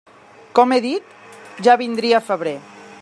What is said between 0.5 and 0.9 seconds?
Com he